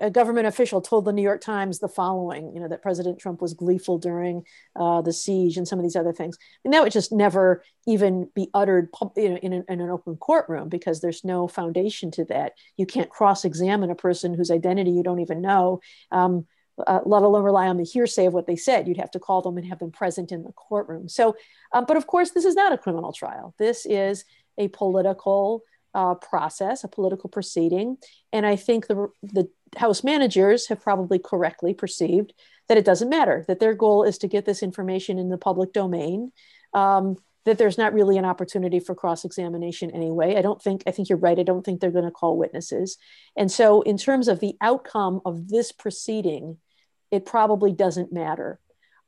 [0.00, 3.40] a government official, told the New York Times the following: you know, that President Trump
[3.40, 4.44] was gleeful during
[4.76, 6.38] uh, the siege and some of these other things.
[6.64, 10.16] And that would just never even be uttered, you know, in an, in an open
[10.16, 12.52] courtroom because there's no foundation to that.
[12.76, 15.80] You can't cross-examine a person whose identity you don't even know.
[16.12, 16.46] Um,
[16.86, 18.88] uh, let alone rely on the hearsay of what they said.
[18.88, 21.08] You'd have to call them and have them present in the courtroom.
[21.08, 21.36] So,
[21.72, 23.54] um, but of course, this is not a criminal trial.
[23.58, 24.24] This is
[24.60, 25.62] a political
[25.94, 27.96] uh, process, a political proceeding.
[28.32, 32.32] And I think the, the House managers have probably correctly perceived
[32.68, 35.72] that it doesn't matter, that their goal is to get this information in the public
[35.72, 36.32] domain.
[36.74, 40.36] Um, that there's not really an opportunity for cross examination anyway.
[40.36, 41.38] I don't think, I think you're right.
[41.38, 42.98] I don't think they're going to call witnesses.
[43.34, 46.58] And so, in terms of the outcome of this proceeding,
[47.10, 48.60] it probably doesn't matter.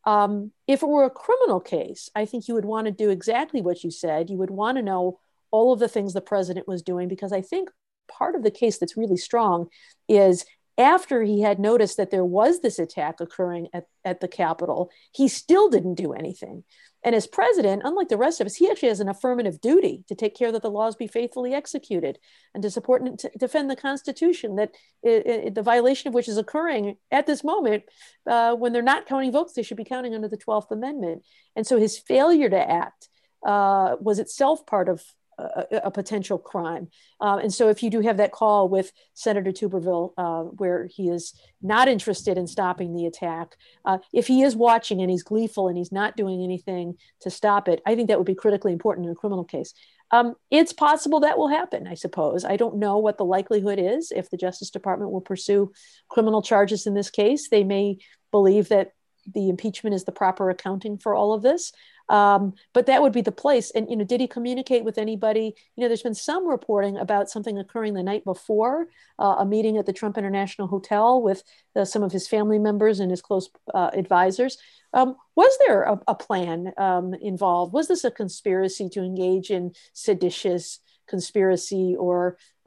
[0.05, 3.61] Um, if it were a criminal case, I think you would want to do exactly
[3.61, 4.31] what you said.
[4.31, 5.21] You would want to know
[5.53, 7.71] all of the things the president was doing because I think
[8.09, 9.69] part of the case that's really strong
[10.09, 10.45] is
[10.79, 15.29] after he had noticed that there was this attack occurring at, at the Capitol, he
[15.29, 16.65] still didn't do anything.
[17.05, 20.15] And as president, unlike the rest of us, he actually has an affirmative duty to
[20.15, 22.19] take care that the laws be faithfully executed
[22.55, 24.71] and to support and to defend the Constitution, that
[25.03, 27.83] it, it, the violation of which is occurring at this moment
[28.27, 31.25] uh, when they're not counting votes, they should be counting under the 12th Amendment.
[31.57, 33.09] And so his failure to act
[33.45, 35.03] uh, was itself part of
[35.39, 36.89] a, potential crime.
[37.21, 41.09] Uh, and so, if you do have that call with Senator Tuberville, uh, where he
[41.09, 45.69] is not interested in stopping the attack, uh, if he is watching and he's gleeful
[45.69, 49.07] and he's not doing anything to stop it, I think that would be critically important
[49.07, 49.75] in a criminal case.
[50.11, 52.45] Um, it's possible that will happen, I suppose.
[52.45, 55.73] I don't know what the likelihood is if the Justice Department will pursue
[56.09, 57.49] criminal charges in this case.
[57.49, 57.99] They may
[58.31, 58.93] believe that
[59.33, 61.73] the impeachment is the proper accounting for all of this.
[62.13, 63.71] Um, but that would be the place.
[63.71, 65.55] And you know, did he communicate with anybody?
[65.75, 69.79] You know, there's been some reporting about something occurring the night before uh, a meeting
[69.79, 71.43] at the Trump International Hotel with
[71.75, 74.59] uh, some of his family members and his close uh, advisors.
[74.93, 77.73] Um, was there a, a plan um, involved?
[77.73, 80.81] Was this a conspiracy to engage in seditious
[81.15, 82.17] conspiracy or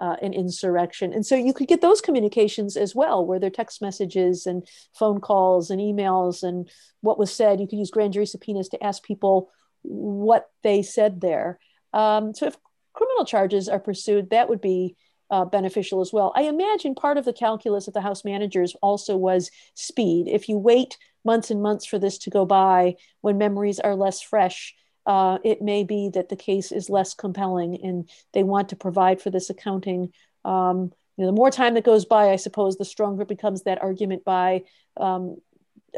[0.03, 1.07] uh, an insurrection.
[1.15, 4.59] And so you could get those communications as well, where there are text messages and
[4.99, 6.69] phone calls and emails and
[7.01, 7.59] what was said.
[7.59, 9.49] You could use grand jury subpoenas to ask people
[9.81, 11.49] what they said there.
[11.91, 12.55] Um, so if
[12.93, 14.95] criminal charges are pursued, that would be
[15.29, 16.31] uh, beneficial as well.
[16.35, 20.27] I imagine part of the calculus of the House managers also was speed.
[20.27, 24.21] If you wait months and months for this to go by when memories are less
[24.21, 28.75] fresh, uh, it may be that the case is less compelling and they want to
[28.75, 30.11] provide for this accounting.
[30.43, 33.81] Um, you know, the more time that goes by, I suppose, the stronger becomes that
[33.81, 34.63] argument by
[34.97, 35.37] um,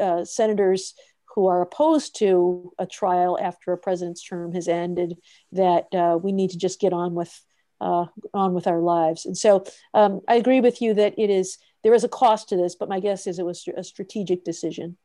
[0.00, 0.94] uh, senators
[1.34, 5.16] who are opposed to a trial after a president's term has ended
[5.52, 7.40] that uh, we need to just get on with
[7.80, 9.24] uh, on with our lives.
[9.24, 12.56] And so um, I agree with you that it is there is a cost to
[12.56, 14.96] this, but my guess is it was a strategic decision.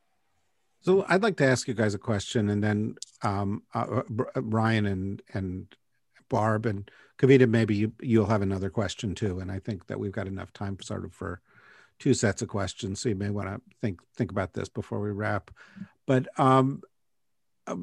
[0.84, 4.86] So I'd like to ask you guys a question, and then um, uh, uh Ryan
[4.86, 5.74] and and
[6.28, 9.40] Barb and Kavita, maybe you, you'll have another question too.
[9.40, 11.40] And I think that we've got enough time sort of for
[11.98, 13.00] two sets of questions.
[13.00, 15.50] So you may want to think think about this before we wrap.
[16.06, 16.82] But um,
[17.66, 17.76] uh,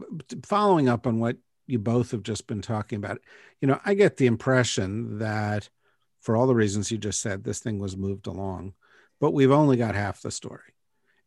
[0.44, 3.20] following up on what you both have just been talking about,
[3.62, 5.70] you know, I get the impression that
[6.20, 8.74] for all the reasons you just said, this thing was moved along,
[9.20, 10.76] but we've only got half the story.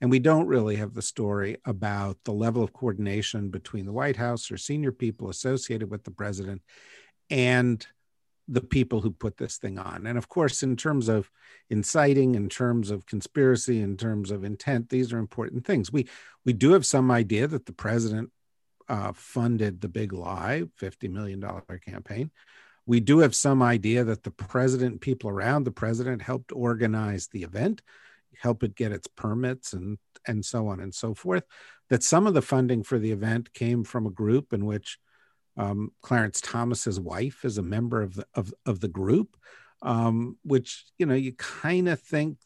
[0.04, 4.16] And we don't really have the story about the level of coordination between the White
[4.16, 6.60] House or senior people associated with the president
[7.30, 7.86] and
[8.46, 10.06] the people who put this thing on.
[10.06, 11.30] And of course, in terms of
[11.70, 15.90] inciting, in terms of conspiracy, in terms of intent, these are important things.
[15.90, 16.06] We
[16.44, 18.30] we do have some idea that the president
[18.90, 21.42] uh, funded the big lie, $50 million
[21.80, 22.30] campaign.
[22.84, 27.42] We do have some idea that the president people around the president helped organize the
[27.42, 27.80] event
[28.40, 31.44] help it get its permits and and so on and so forth.
[31.90, 34.98] That some of the funding for the event came from a group in which
[35.56, 39.36] um, Clarence Thomas's wife is a member of the of, of the group,
[39.82, 42.38] um, which you know you kind of think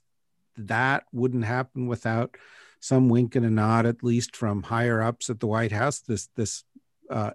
[0.57, 2.37] that wouldn't happen without
[2.81, 6.01] some wink and a nod, at least from higher ups at the White House.
[6.01, 6.65] This this
[7.11, 7.31] uh,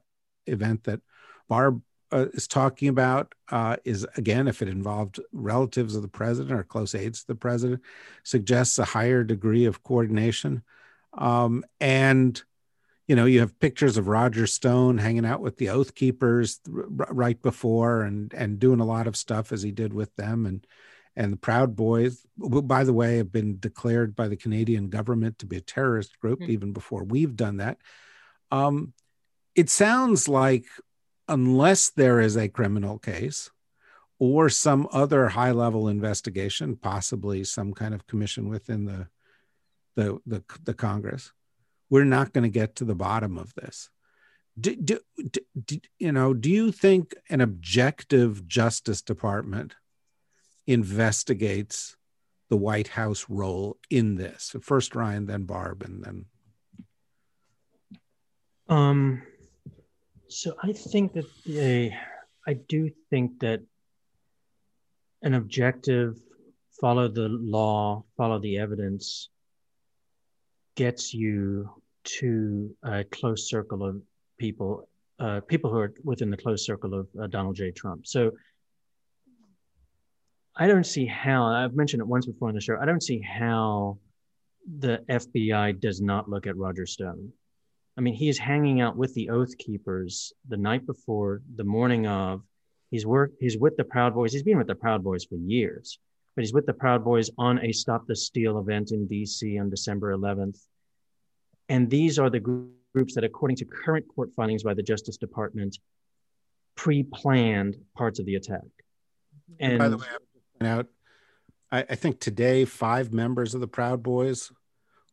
[0.46, 1.02] event that
[1.48, 1.82] Barb
[2.14, 6.64] uh, is talking about uh, is again, if it involved relatives of the president or
[6.64, 7.82] close aides to the president,
[8.24, 10.64] suggests a higher degree of coordination.
[11.14, 12.42] Um, and
[13.08, 16.86] you know, you have pictures of Roger Stone hanging out with the Oath Keepers r-
[17.10, 20.66] right before, and and doing a lot of stuff as he did with them, and
[21.16, 25.40] and the Proud Boys, who, by the way, have been declared by the Canadian government
[25.40, 26.52] to be a terrorist group mm-hmm.
[26.52, 27.78] even before we've done that.
[28.52, 28.94] Um,
[29.56, 30.66] it sounds like
[31.28, 33.50] unless there is a criminal case
[34.20, 39.08] or some other high level investigation, possibly some kind of commission within the
[39.96, 41.32] the the, the Congress,
[41.90, 43.90] we're not going to get to the bottom of this.
[44.60, 45.00] Do, do,
[45.66, 46.34] do, you know?
[46.34, 49.76] Do you think an objective Justice Department
[50.68, 51.96] investigates
[52.50, 54.56] the White House role in this?
[54.62, 56.26] First Ryan, then Barb, and then.
[58.70, 59.24] Um.
[60.34, 61.26] So I think that
[62.48, 63.62] I do think that
[65.22, 66.18] an objective,
[66.82, 69.30] follow the law, follow the evidence,
[70.76, 71.70] gets you
[72.04, 74.02] to a close circle of
[74.40, 77.70] people, uh, people who are within the close circle of uh, Donald J.
[77.70, 78.08] Trump.
[78.08, 78.32] So
[80.56, 83.22] I don't see how, I've mentioned it once before in the show, I don't see
[83.22, 84.00] how
[84.80, 87.32] the FBI does not look at Roger Stone.
[87.98, 92.08] I mean, he is hanging out with the Oath Keepers the night before, the morning
[92.08, 92.42] of.
[92.90, 93.32] He's work.
[93.40, 94.34] He's with the Proud Boys.
[94.34, 96.00] He's been with the Proud Boys for years,
[96.36, 99.58] but he's with the Proud Boys on a Stop the Steal event in D.C.
[99.60, 100.60] on December 11th.
[101.70, 105.78] And these are the groups that, according to current court findings by the Justice Department,
[106.76, 108.62] pre-planned parts of the attack.
[109.60, 110.06] And, by the way,
[110.62, 110.88] I out.
[111.72, 114.52] I, I think today five members of the Proud Boys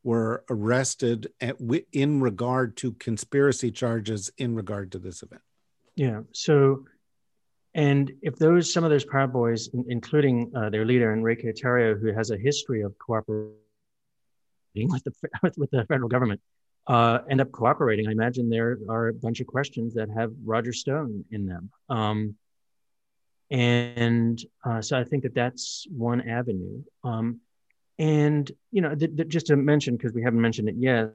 [0.03, 1.57] were arrested at,
[1.92, 5.42] in regard to conspiracy charges in regard to this event.
[5.94, 6.20] Yeah.
[6.32, 6.86] So,
[7.74, 12.12] and if those some of those Proud Boys, including uh, their leader Enrique Tarrio, who
[12.12, 13.55] has a history of cooperating
[14.74, 15.12] with the
[15.57, 16.40] with the federal government,
[16.86, 20.72] uh, end up cooperating, I imagine there are a bunch of questions that have Roger
[20.72, 21.70] Stone in them.
[21.88, 22.36] Um,
[23.51, 26.82] and uh, so I think that that's one avenue.
[27.03, 27.40] Um,
[28.01, 31.12] and you know, th- th- just to mention because we haven't mentioned it yet,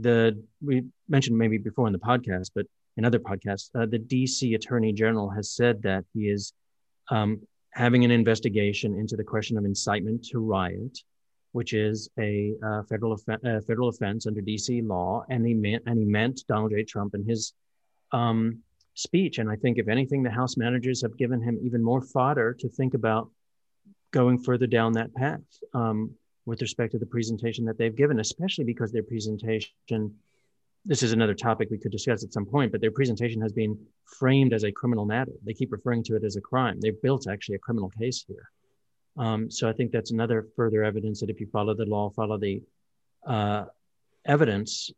[0.00, 2.64] the we mentioned maybe before in the podcast, but
[2.96, 6.52] in other podcasts, uh, the DC Attorney General has said that he is
[7.10, 7.40] um,
[7.72, 10.96] having an investigation into the question of incitement to riot,
[11.50, 15.98] which is a uh, federal uh, federal offense under DC law, and he meant and
[15.98, 16.84] he meant Donald J.
[16.84, 17.52] Trump in his
[18.12, 18.60] um,
[18.94, 19.38] speech.
[19.38, 22.68] And I think, if anything, the House managers have given him even more fodder to
[22.68, 23.28] think about
[24.12, 25.40] going further down that path
[25.74, 26.12] um,
[26.46, 30.14] with respect to the presentation that they've given, especially because their presentation,
[30.84, 33.78] this is another topic we could discuss at some point, but their presentation has been
[34.18, 35.32] framed as a criminal matter.
[35.44, 36.78] They keep referring to it as a crime.
[36.80, 38.50] They've built actually a criminal case here.
[39.16, 42.38] Um, so I think that's another further evidence that if you follow the law, follow
[42.38, 42.62] the
[43.26, 43.64] uh,
[44.24, 44.90] evidence,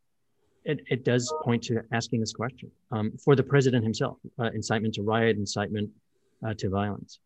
[0.65, 4.95] it, it, does point to asking this question um, for the president himself uh, incitement
[4.95, 5.91] to riot, incitement
[6.47, 7.19] uh, to violence.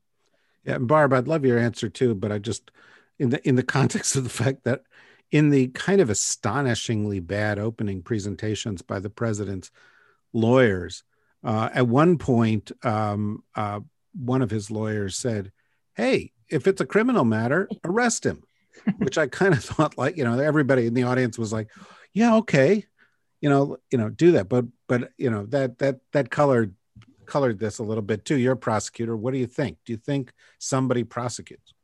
[0.68, 2.70] Yeah, and Barb, I'd love your answer too, but I just
[3.18, 4.82] in the in the context of the fact that
[5.30, 9.70] in the kind of astonishingly bad opening presentations by the president's
[10.34, 11.04] lawyers,
[11.42, 13.80] uh, at one point, um, uh,
[14.14, 15.52] one of his lawyers said,
[15.94, 18.42] "Hey, if it's a criminal matter, arrest him,"
[18.98, 21.70] which I kind of thought like you know everybody in the audience was like,
[22.12, 22.84] "Yeah, okay."
[23.40, 26.74] You know, you know, do that, but but you know that that that colored
[27.28, 28.36] colored this a little bit too.
[28.36, 29.16] You're a prosecutor.
[29.16, 29.78] What do you think?
[29.84, 31.74] Do you think somebody prosecutes?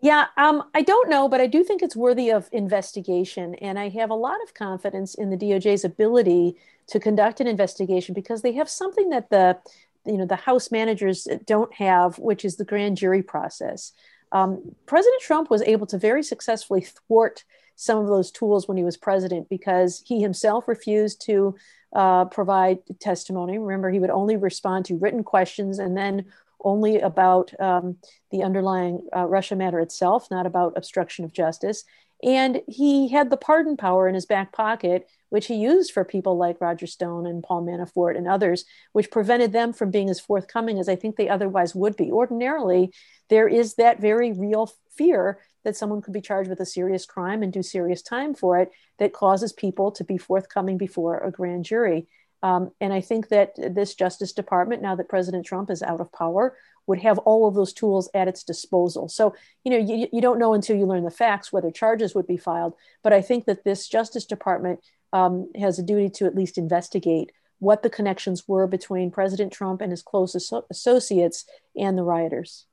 [0.00, 3.54] Yeah, um, I don't know, but I do think it's worthy of investigation.
[3.56, 6.56] And I have a lot of confidence in the DOJ's ability
[6.88, 9.58] to conduct an investigation because they have something that the
[10.04, 13.92] you know the House managers don't have, which is the grand jury process.
[14.32, 17.44] Um, president Trump was able to very successfully thwart
[17.76, 21.54] some of those tools when he was president because he himself refused to
[21.94, 23.58] uh, provide testimony.
[23.58, 26.26] Remember, he would only respond to written questions and then
[26.64, 27.96] only about um,
[28.30, 31.84] the underlying uh, Russia matter itself, not about obstruction of justice.
[32.22, 36.38] And he had the pardon power in his back pocket, which he used for people
[36.38, 40.78] like Roger Stone and Paul Manafort and others, which prevented them from being as forthcoming
[40.78, 42.10] as I think they otherwise would be.
[42.10, 42.92] Ordinarily,
[43.28, 47.42] there is that very real fear that someone could be charged with a serious crime
[47.42, 51.64] and do serious time for it that causes people to be forthcoming before a grand
[51.64, 52.06] jury.
[52.42, 56.12] Um, and I think that this Justice Department, now that President Trump is out of
[56.12, 56.56] power,
[56.86, 59.08] would have all of those tools at its disposal.
[59.08, 62.26] So, you know, you, you don't know until you learn the facts whether charges would
[62.26, 62.74] be filed.
[63.02, 64.80] But I think that this Justice Department
[65.14, 69.80] um, has a duty to at least investigate what the connections were between President Trump
[69.80, 72.66] and his close asso- associates and the rioters.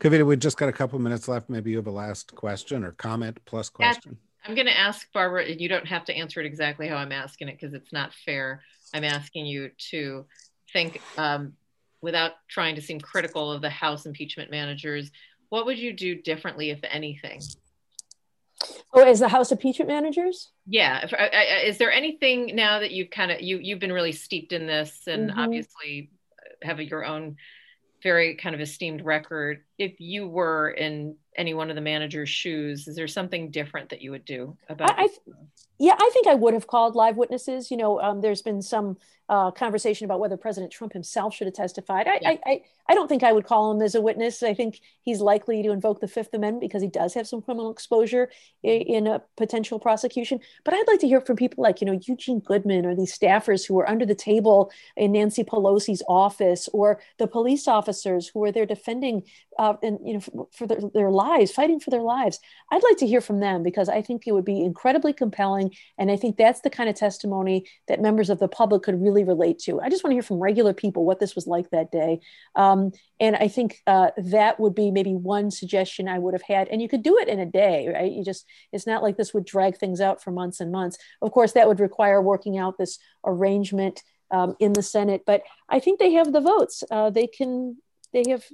[0.00, 1.48] Kavita, we just got a couple minutes left.
[1.50, 4.16] Maybe you have a last question or comment plus question.
[4.44, 7.12] I'm going to ask Barbara, and you don't have to answer it exactly how I'm
[7.12, 8.62] asking it because it's not fair.
[8.94, 10.26] I'm asking you to
[10.72, 11.54] think um,
[12.00, 15.10] without trying to seem critical of the House impeachment managers.
[15.48, 17.42] What would you do differently, if anything?
[18.92, 20.50] Oh, as the House impeachment managers?
[20.66, 21.04] Yeah.
[21.04, 24.12] If, uh, uh, is there anything now that you've kind of you you've been really
[24.12, 25.36] steeped in this and Mhm.
[25.36, 26.10] obviously
[26.62, 27.36] have your own
[28.02, 29.62] very kind of esteemed record?
[29.78, 34.02] If you were in any one of the manager's shoes, is there something different that
[34.02, 34.98] you would do about?
[34.98, 35.08] I, I
[35.78, 37.70] yeah, I think I would have called live witnesses.
[37.70, 38.96] You know, um, there's been some
[39.28, 42.08] uh, conversation about whether President Trump himself should have testified.
[42.08, 42.30] I, Yeah.
[42.30, 44.42] I, I, I don't think I would call him as a witness.
[44.42, 47.70] I think he's likely to invoke the Fifth Amendment because he does have some criminal
[47.70, 48.30] exposure
[48.62, 50.40] in, in a potential prosecution.
[50.64, 53.66] But I'd like to hear from people like, you know, Eugene Goodman or these staffers
[53.66, 58.52] who were under the table in Nancy Pelosi's office or the police officers who were
[58.52, 59.24] there defending
[59.58, 62.40] uh, and, you know, for, for their, their lives, fighting for their lives.
[62.70, 65.67] I'd like to hear from them because I think it would be incredibly compelling.
[65.96, 69.24] And I think that's the kind of testimony that members of the public could really
[69.24, 69.80] relate to.
[69.80, 72.20] I just want to hear from regular people what this was like that day.
[72.54, 76.68] Um, and I think uh, that would be maybe one suggestion I would have had.
[76.68, 78.12] And you could do it in a day, right?
[78.12, 80.98] You just, it's not like this would drag things out for months and months.
[81.22, 85.22] Of course, that would require working out this arrangement um, in the Senate.
[85.26, 86.84] But I think they have the votes.
[86.90, 87.78] Uh, they can,
[88.12, 88.44] they have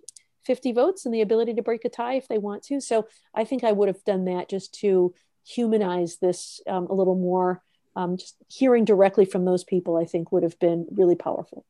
[0.45, 2.81] 50 votes and the ability to break a tie if they want to.
[2.81, 7.17] So I think I would have done that just to humanize this um, a little
[7.17, 7.63] more.
[7.97, 11.65] Um, just hearing directly from those people, I think, would have been really powerful.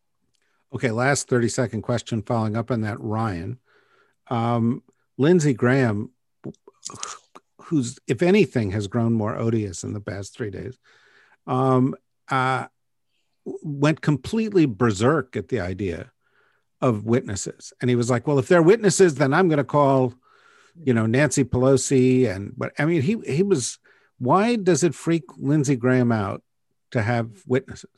[0.74, 3.58] Okay, last 30 second question following up on that, Ryan.
[4.28, 4.82] Um,
[5.18, 6.10] Lindsey Graham,
[7.62, 10.78] who's, if anything, has grown more odious in the past three days,
[11.46, 11.94] um,
[12.30, 12.66] uh,
[13.44, 16.10] went completely berserk at the idea
[16.80, 17.72] of witnesses.
[17.80, 20.14] And he was like, well, if they're witnesses, then I'm going to call,
[20.82, 22.28] you know, Nancy Pelosi.
[22.28, 23.78] And, but I mean, he, he was,
[24.18, 26.42] why does it freak Lindsey Graham out
[26.92, 27.90] to have witnesses?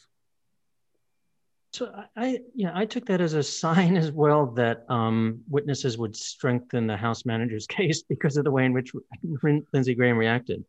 [1.73, 6.17] So I- yeah, I took that as a sign as well that um, witnesses would
[6.17, 8.93] strengthen the House manager's case because of the way in which
[9.73, 10.65] Lindsey Graham reacted.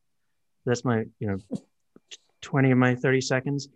[0.66, 1.38] That's my, you know,
[2.42, 3.70] twenty of my thirty seconds,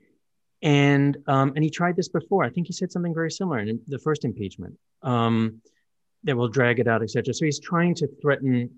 [0.61, 2.43] and um, and he tried this before.
[2.43, 5.61] I think he said something very similar in the first impeachment um,
[6.23, 7.33] that will drag it out, etc.
[7.33, 8.69] So he's trying to threaten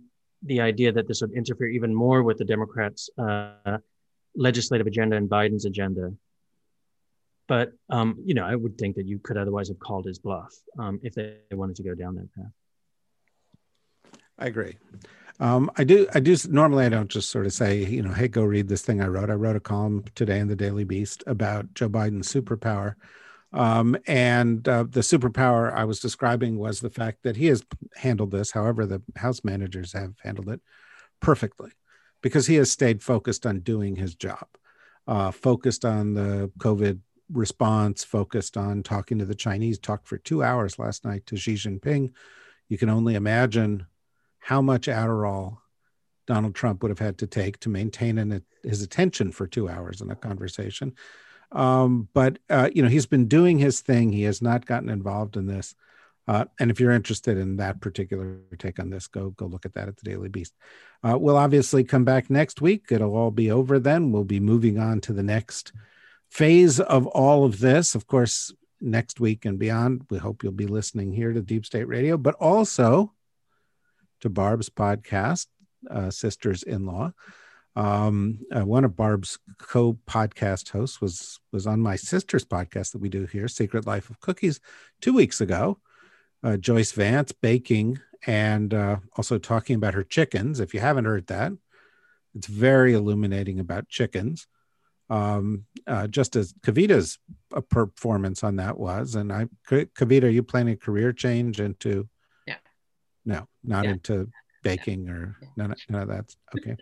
[0.43, 3.77] the idea that this would interfere even more with the Democrats' uh,
[4.35, 6.11] legislative agenda and Biden's agenda
[7.47, 10.53] but um, you know, I would think that you could otherwise have called his bluff
[10.79, 12.51] um, if they wanted to go down that path.
[14.39, 14.77] I agree.
[15.39, 16.07] Um, I do.
[16.13, 16.35] I do.
[16.49, 19.07] Normally, I don't just sort of say, you know, hey, go read this thing I
[19.07, 19.29] wrote.
[19.29, 22.95] I wrote a column today in the Daily Beast about Joe Biden's superpower,
[23.53, 27.63] um, and uh, the superpower I was describing was the fact that he has
[27.95, 28.51] handled this.
[28.51, 30.61] However, the House managers have handled it
[31.21, 31.71] perfectly,
[32.21, 34.47] because he has stayed focused on doing his job,
[35.07, 36.99] uh, focused on the COVID
[37.31, 39.79] response, focused on talking to the Chinese.
[39.79, 42.11] Talked for two hours last night to Xi Jinping.
[42.69, 43.85] You can only imagine
[44.39, 45.57] how much Adderall
[46.27, 50.01] Donald Trump would have had to take to maintain an, his attention for two hours
[50.01, 50.93] in a conversation.
[51.53, 54.11] Um, but uh, you know, he's been doing his thing.
[54.11, 55.75] He has not gotten involved in this.
[56.27, 59.73] Uh, and if you're interested in that particular take on this, go go look at
[59.73, 60.53] that at the Daily Beast.
[61.03, 62.85] Uh, we'll obviously come back next week.
[62.89, 64.11] It'll all be over then.
[64.11, 65.73] We'll be moving on to the next
[66.29, 67.93] phase of all of this.
[67.93, 71.87] Of course, next week and beyond, we hope you'll be listening here to Deep State
[71.87, 73.13] Radio, but also
[74.21, 75.47] to Barb's podcast,
[75.91, 77.13] uh, Sisters in Law.
[77.75, 83.09] Um, uh, one of Barb's co-podcast hosts was was on my sister's podcast that we
[83.09, 84.59] do here, Secret Life of Cookies,
[85.01, 85.79] two weeks ago.
[86.43, 90.59] Uh, Joyce Vance baking and uh, also talking about her chickens.
[90.59, 91.53] If you haven't heard that,
[92.35, 94.47] it's very illuminating about chickens.
[95.09, 97.17] Um, uh, just as Kavita's
[97.53, 102.07] uh, performance on that was, and I, Kavita, are you planning a career change into?
[102.45, 102.57] Yeah.
[103.25, 103.91] No, not Yeah.
[103.91, 104.29] into
[104.63, 106.35] baking or none, of- none of that.
[106.57, 106.77] Okay.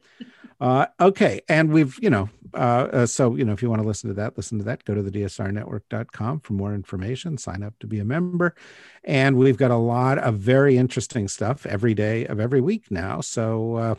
[0.61, 1.41] uh, okay.
[1.49, 4.13] And we've, you know, uh, uh, so, you know, if you want to listen to
[4.15, 7.99] that, listen to that, go to the dsrnetwork.com for more information, sign up to be
[7.99, 8.55] a member.
[9.03, 13.21] And we've got a lot of very interesting stuff every day of every week now.
[13.21, 13.95] So, uh,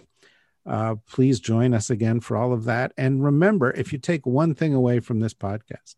[0.64, 2.92] uh, please join us again for all of that.
[2.96, 5.96] And remember, if you take one thing away from this podcast,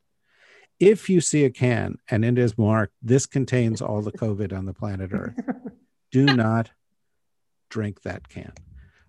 [0.80, 4.64] if you see a can and it is marked, this contains all the COVID on
[4.64, 5.34] the planet Earth,
[6.12, 6.70] do not
[7.74, 8.52] drink that can.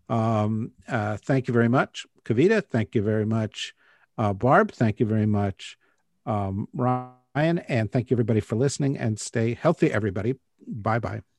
[0.09, 2.59] Um, uh, thank you very much, Kavita.
[2.75, 3.73] Thank you very much,
[4.17, 4.71] uh, Barb.
[4.71, 5.77] Thank you very much,
[6.25, 7.59] um, Ryan.
[7.77, 10.31] And thank you, everybody, for listening and stay healthy, everybody.
[10.67, 11.34] Bye bye.